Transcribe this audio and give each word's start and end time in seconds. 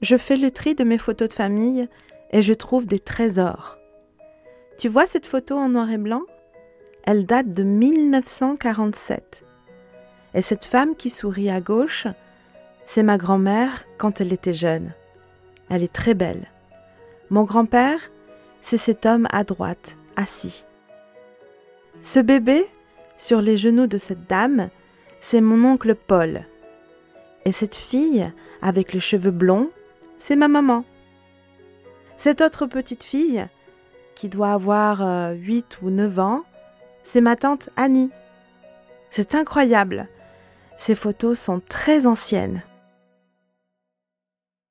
Je 0.00 0.16
fais 0.16 0.36
le 0.36 0.50
tri 0.50 0.74
de 0.74 0.84
mes 0.84 0.98
photos 0.98 1.28
de 1.28 1.34
famille 1.34 1.88
et 2.30 2.40
je 2.40 2.54
trouve 2.54 2.86
des 2.86 3.00
trésors. 3.00 3.78
Tu 4.78 4.88
vois 4.88 5.06
cette 5.06 5.26
photo 5.26 5.56
en 5.56 5.70
noir 5.70 5.90
et 5.90 5.98
blanc? 5.98 6.22
Elle 7.02 7.26
date 7.26 7.50
de 7.50 7.64
1947. 7.64 9.42
Et 10.34 10.42
cette 10.42 10.66
femme 10.66 10.94
qui 10.94 11.10
sourit 11.10 11.50
à 11.50 11.60
gauche, 11.60 12.06
c'est 12.84 13.02
ma 13.02 13.18
grand-mère 13.18 13.86
quand 13.96 14.20
elle 14.20 14.32
était 14.32 14.52
jeune. 14.52 14.92
Elle 15.68 15.82
est 15.82 15.92
très 15.92 16.14
belle. 16.14 16.46
Mon 17.30 17.42
grand-père, 17.42 17.98
c'est 18.60 18.76
cet 18.76 19.04
homme 19.04 19.26
à 19.32 19.42
droite, 19.42 19.96
assis. 20.16 20.64
Ce 22.00 22.20
bébé, 22.20 22.64
sur 23.16 23.40
les 23.40 23.56
genoux 23.56 23.88
de 23.88 23.98
cette 23.98 24.28
dame, 24.28 24.68
c'est 25.18 25.40
mon 25.40 25.68
oncle 25.68 25.96
Paul. 25.96 26.42
Et 27.44 27.52
cette 27.52 27.74
fille, 27.74 28.30
avec 28.62 28.92
les 28.92 29.00
cheveux 29.00 29.32
blonds, 29.32 29.70
c'est 30.18 30.36
ma 30.36 30.48
maman. 30.48 30.84
Cette 32.16 32.40
autre 32.40 32.66
petite 32.66 33.04
fille, 33.04 33.46
qui 34.14 34.28
doit 34.28 34.52
avoir 34.52 34.98
8 34.98 35.78
euh, 35.82 35.86
ou 35.86 35.90
9 35.90 36.18
ans, 36.18 36.42
c'est 37.04 37.20
ma 37.20 37.36
tante 37.36 37.70
Annie. 37.76 38.10
C'est 39.10 39.34
incroyable. 39.34 40.08
Ces 40.76 40.94
photos 40.94 41.38
sont 41.38 41.60
très 41.60 42.06
anciennes. 42.06 42.62